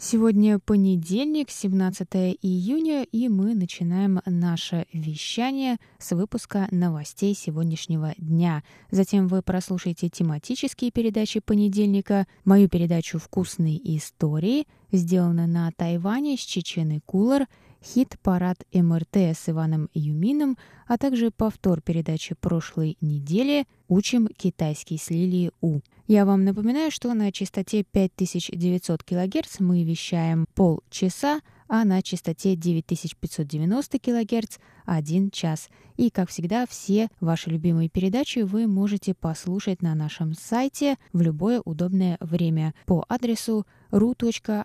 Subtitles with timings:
[0.00, 2.06] Сегодня понедельник, 17
[2.40, 8.62] июня, и мы начинаем наше вещание с выпуска новостей сегодняшнего дня.
[8.92, 17.00] Затем вы прослушаете тематические передачи понедельника, мою передачу «Вкусные истории», сделана на Тайване с Чеченой
[17.04, 17.48] Кулар,
[17.84, 25.50] хит-парад МРТ с Иваном Юмином, а также повтор передачи прошлой недели «Учим китайский с Лилией
[25.60, 25.80] У».
[26.10, 33.98] Я вам напоминаю, что на частоте 5900 кГц мы вещаем полчаса, а на частоте 9590
[33.98, 34.56] кГц–
[34.86, 35.68] один час.
[35.98, 41.60] И, как всегда, все ваши любимые передачи вы можете послушать на нашем сайте в любое
[41.62, 44.56] удобное время по адресу ru.rti.org.tw.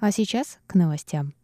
[0.00, 1.34] А сейчас к новостям.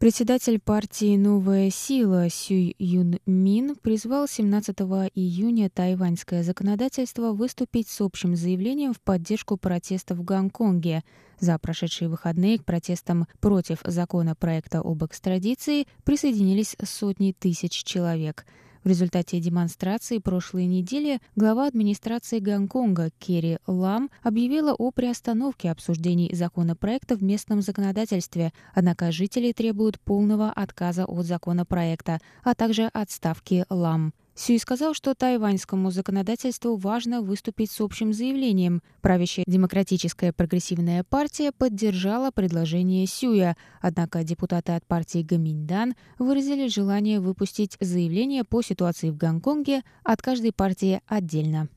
[0.00, 4.74] Председатель партии «Новая сила» Сюй Юн Мин призвал 17
[5.14, 11.02] июня тайваньское законодательство выступить с общим заявлением в поддержку протестов в Гонконге.
[11.38, 18.46] За прошедшие выходные к протестам против законопроекта об экстрадиции присоединились сотни тысяч человек–
[18.84, 27.16] в результате демонстрации прошлой недели глава администрации Гонконга Керри Лам объявила о приостановке обсуждений законопроекта
[27.16, 34.12] в местном законодательстве, однако жители требуют полного отказа от законопроекта, а также отставки Лам.
[34.40, 38.82] Сюй сказал, что тайваньскому законодательству важно выступить с общим заявлением.
[39.02, 47.76] Правящая демократическая прогрессивная партия поддержала предложение Сюя, однако депутаты от партии Гаминьдан выразили желание выпустить
[47.80, 51.68] заявление по ситуации в Гонконге от каждой партии отдельно.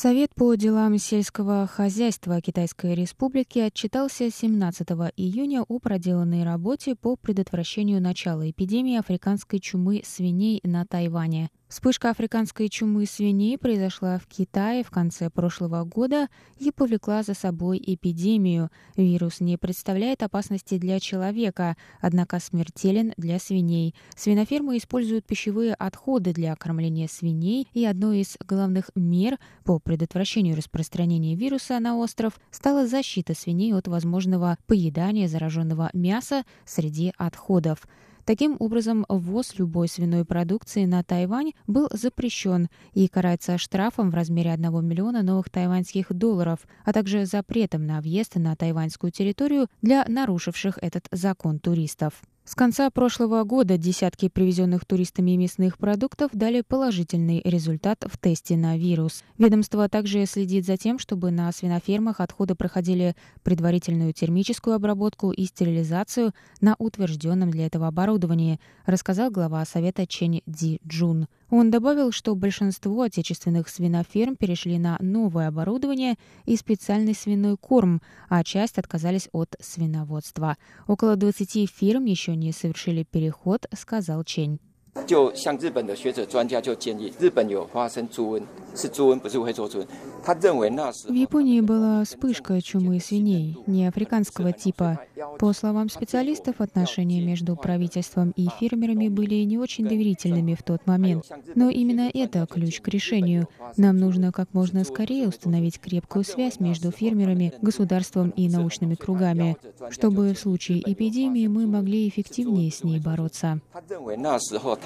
[0.00, 8.00] Совет по делам сельского хозяйства Китайской Республики отчитался 17 июня о проделанной работе по предотвращению
[8.00, 11.50] начала эпидемии африканской чумы свиней на Тайване.
[11.68, 17.78] Вспышка африканской чумы свиней произошла в Китае в конце прошлого года и повлекла за собой
[17.84, 18.70] эпидемию.
[18.96, 23.94] Вирус не представляет опасности для человека, однако смертелен для свиней.
[24.16, 31.34] Свинофермы используют пищевые отходы для кормления свиней, и одной из главных мер по предотвращению распространения
[31.34, 37.86] вируса на остров стала защита свиней от возможного поедания зараженного мяса среди отходов.
[38.28, 44.52] Таким образом, ввоз любой свиной продукции на Тайвань был запрещен и карается штрафом в размере
[44.52, 50.78] 1 миллиона новых тайваньских долларов, а также запретом на въезд на тайваньскую территорию для нарушивших
[50.82, 52.20] этот закон туристов.
[52.48, 58.78] С конца прошлого года десятки привезенных туристами мясных продуктов дали положительный результат в тесте на
[58.78, 59.22] вирус.
[59.36, 66.32] Ведомство также следит за тем, чтобы на свинофермах отходы проходили предварительную термическую обработку и стерилизацию
[66.62, 71.28] на утвержденном для этого оборудовании, рассказал глава Совета Чен Ди Джун.
[71.50, 78.44] Он добавил, что большинство отечественных свиноферм перешли на новое оборудование и специальный свиной корм, а
[78.44, 80.56] часть отказались от свиноводства.
[80.86, 84.60] Около 20 фирм еще не совершили переход, сказал Чень.
[85.07, 88.43] 就像日本的学者专家就建议，日本有发生猪瘟，
[88.75, 89.87] 是猪瘟，不是非洲猪瘟。
[90.23, 94.99] 他认为那时 В Японии была вспышка чумы свиней, не африканского типа.
[95.39, 101.25] По словам специалистов, отношения между правительством и фермерами были не очень доверительными в тот момент.
[101.55, 103.47] Но именно это ключ к решению.
[103.75, 109.57] Нам нужно как можно скорее установить крепкую связь между фермерами, государством и научными кругами,
[109.89, 113.59] чтобы в случае эпидемии мы могли эффективнее с ней бороться.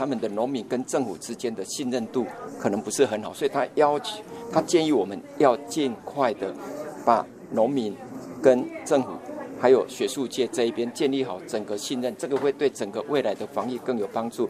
[0.02, 2.26] 他们的农民跟政府之间的信任度
[2.58, 4.20] 可能不是很好，所以他要求，
[4.50, 6.52] 他建议我们要尽快的
[7.06, 7.96] 把农民
[8.43, 9.10] 跟政府
[9.60, 14.49] 还有学术界这一边建立好整个信任，这个会对整个未来的防疫更有帮助。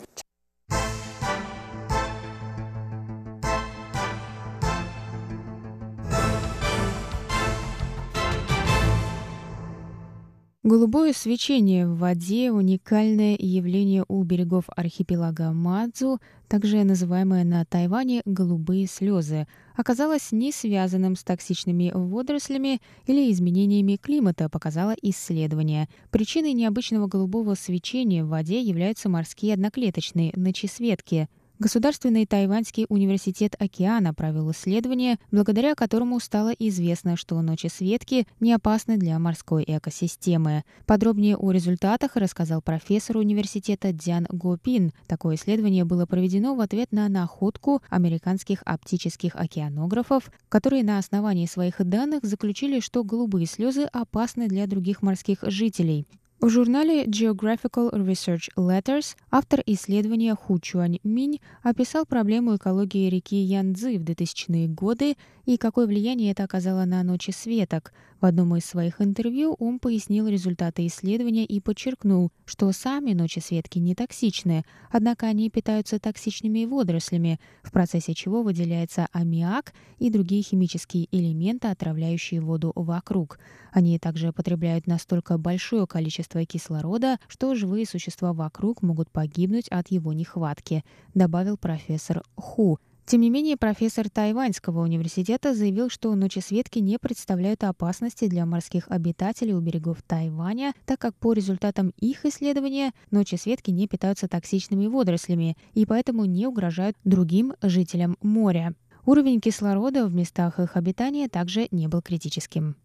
[10.65, 18.87] Голубое свечение в воде– уникальное явление у берегов архипелага Мадзу, также называемое на Тайване «голубые
[18.87, 19.49] слезы».
[19.77, 25.89] оказалось не связанным с токсичными водорослями или изменениями климата, показало исследование.
[26.13, 31.29] Причиной необычного голубого свечения в воде являются морские одноклеточные ночесветки–
[31.63, 38.97] Государственный Тайваньский университет океана провел исследование, благодаря которому стало известно, что ночи светки не опасны
[38.97, 40.65] для морской экосистемы.
[40.87, 44.91] Подробнее о результатах рассказал профессор университета Дзян Гопин.
[45.07, 51.77] Такое исследование было проведено в ответ на находку американских оптических океанографов, которые на основании своих
[51.79, 56.09] данных заключили, что голубые слезы опасны для других морских жителей.
[56.43, 63.97] В журнале Geographical Research Letters автор исследования Ху Чуань Минь описал проблему экологии реки Янцзы
[63.97, 67.93] в 2000-е годы и какое влияние это оказало на ночи светок.
[68.21, 73.81] В одном из своих интервью он пояснил результаты исследования и подчеркнул, что сами ночи светки
[73.81, 81.09] не токсичны, однако они питаются токсичными водорослями, в процессе чего выделяется аммиак и другие химические
[81.11, 83.41] элементы, отравляющие воду вокруг.
[83.73, 90.13] Они также потребляют настолько большое количество кислорода, что живые существа вокруг могут погибнуть от его
[90.13, 90.85] нехватки,
[91.15, 92.79] добавил профессор Ху.
[93.05, 99.55] Тем не менее, профессор Тайваньского университета заявил, что ночесветки не представляют опасности для морских обитателей
[99.55, 105.85] у берегов Тайваня, так как по результатам их исследования ночесветки не питаются токсичными водорослями и
[105.85, 108.75] поэтому не угрожают другим жителям моря.
[109.05, 112.77] Уровень кислорода в местах их обитания также не был критическим.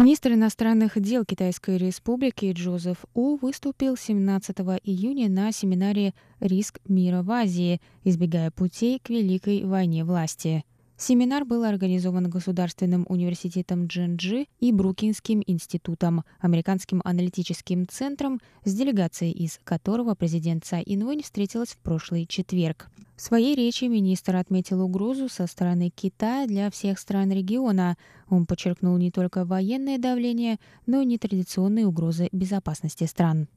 [0.00, 7.30] Министр иностранных дел Китайской Республики Джозеф У выступил 17 июня на семинаре «Риск мира в
[7.30, 7.82] Азии.
[8.02, 10.64] Избегая путей к Великой войне власти».
[11.00, 19.58] Семинар был организован Государственным университетом Джинджи и Брукинским институтом, американским аналитическим центром, с делегацией из
[19.64, 22.90] которого президент Цай Инвэнь встретилась в прошлый четверг.
[23.16, 27.96] В своей речи министр отметил угрозу со стороны Китая для всех стран региона.
[28.28, 33.48] Он подчеркнул не только военное давление, но и нетрадиционные угрозы безопасности стран.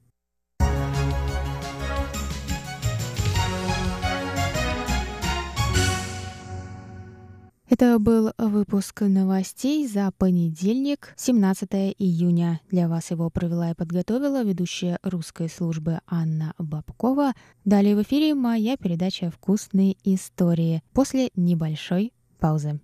[7.74, 12.62] Это был выпуск новостей за понедельник, 17 июня.
[12.70, 17.34] Для вас его провела и подготовила ведущая русской службы Анна Бабкова.
[17.66, 22.80] Далее в эфире моя передача «Вкусные истории» после небольшой паузы.